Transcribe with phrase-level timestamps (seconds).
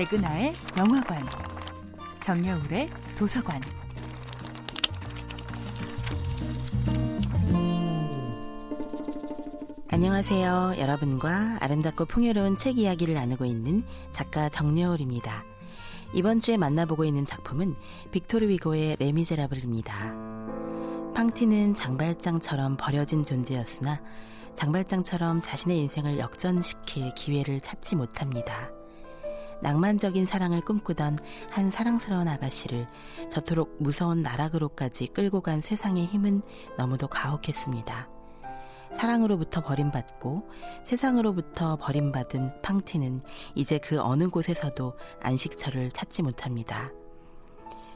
[0.00, 1.22] 백은하의 영화관,
[2.20, 2.88] 정여울의
[3.18, 3.60] 도서관.
[9.88, 10.76] 안녕하세요.
[10.78, 15.44] 여러분과 아름답고 풍요로운 책 이야기를 나누고 있는 작가 정여울입니다.
[16.14, 17.74] 이번 주에 만나보고 있는 작품은
[18.10, 20.14] 빅토르 위고의 레미제라블입니다.
[21.14, 24.00] 팡티는 장발장처럼 버려진 존재였으나
[24.54, 28.79] 장발장처럼 자신의 인생을 역전시킬 기회를 찾지 못합니다.
[29.62, 31.18] 낭만적인 사랑을 꿈꾸던
[31.50, 32.86] 한 사랑스러운 아가씨를
[33.30, 36.42] 저토록 무서운 나락으로까지 끌고 간 세상의 힘은
[36.76, 38.08] 너무도 가혹했습니다.
[38.92, 40.48] 사랑으로부터 버림받고
[40.82, 43.20] 세상으로부터 버림받은 팡티는
[43.54, 46.90] 이제 그 어느 곳에서도 안식처를 찾지 못합니다.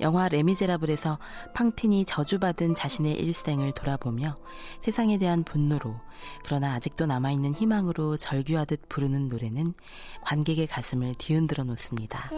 [0.00, 1.18] 영화 레미제라블에서
[1.54, 4.36] 팡틴이 저주받은 자신의 일생을 돌아보며
[4.80, 6.00] 세상에 대한 분노로
[6.44, 9.74] 그러나 아직도 남아있는 희망으로 절규하듯 부르는 노래는
[10.22, 12.28] 관객의 가슴을 뒤흔들어 놓습니다.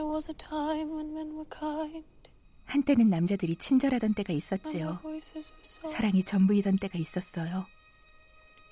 [2.64, 5.00] 한때는 남자들이 친절하던 때가 있었지요.
[5.90, 7.66] 사랑이 전부이던 때가 있었어요.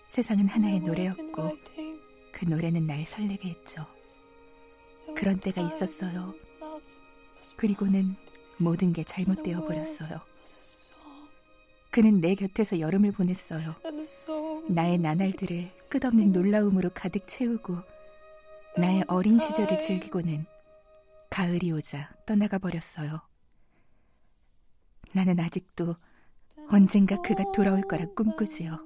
[0.07, 1.57] 세상은 하나의 노래였고
[2.33, 3.85] 그 노래는 날 설레게 했죠.
[5.17, 6.33] 그런 때가 있었어요.
[7.57, 8.15] 그리고는
[8.59, 10.21] 모든 게 잘못되어 버렸어요.
[11.91, 13.75] 그는 내 곁에서 여름을 보냈어요.
[14.69, 17.77] 나의 나날들을 끝없는 놀라움으로 가득 채우고
[18.77, 20.45] 나의 어린 시절을 즐기고는
[21.31, 23.21] 가을이 오자 떠나가 버렸어요.
[25.13, 25.97] 나는 아직도
[26.69, 28.79] 언젠가 그가 돌아올 거라 꿈꾸지요.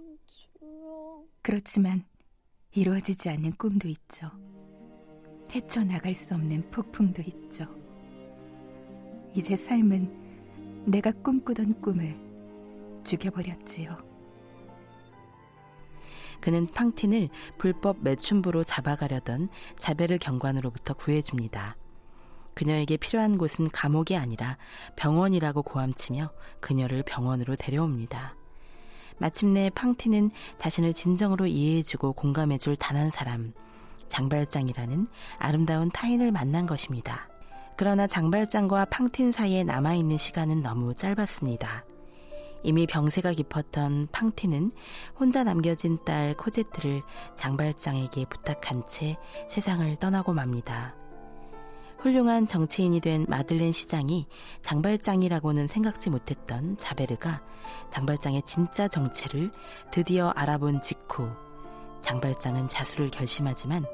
[1.43, 2.05] 그렇지만
[2.71, 4.31] 이루어지지 않는 꿈도 있죠.
[5.51, 7.82] 헤쳐나갈 수 없는 폭풍도 있죠.
[9.35, 12.19] 이제 삶은 내가 꿈꾸던 꿈을
[13.05, 13.97] 죽여버렸지요.
[16.41, 21.77] 그는 팡틴을 불법 매춘부로 잡아가려던 자베르 경관으로부터 구해줍니다.
[22.55, 24.59] 그녀에게 필요한 곳은 감옥이 아니라
[24.97, 28.35] 병원이라고 고함치며 그녀를 병원으로 데려옵니다.
[29.19, 33.53] 마침내 팡티는 자신을 진정으로 이해해주고 공감해줄 단 한 사람,
[34.09, 35.07] 장발장이라는
[35.39, 37.32] 아름다운 타인을 만난 것입니다.
[37.77, 41.85] 그러나 장발장과 팡틴 사이에 남아있는 시간은 너무 짧았습니다.
[42.65, 44.71] 이미 병세가 깊었던 팡틴은
[45.19, 47.03] 혼자 남겨진 딸 코제트를
[47.35, 49.17] 장발장에게 부탁한 채
[49.49, 50.95] 세상을 떠나고 맙니다.
[51.99, 54.27] 훌륭한 정치인이 된 마들렌 시장이
[54.63, 57.43] 장발장이라고는 생각지 못했던 자베르가
[57.93, 59.53] 장발장의 진짜 정체를
[59.93, 61.31] 드디어 알아본 직후
[62.03, 63.87] 장발장은 자수를 결심하지만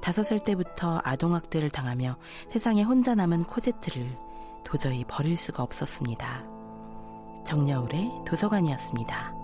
[0.00, 2.16] 다섯 살 때부터 아동학대를 당하며
[2.48, 4.16] 세상에 혼자 남은 코제트를
[4.64, 6.44] 도저히 버릴 수가 없었습니다.
[7.44, 9.35] 정여울의 도서관이었습니다.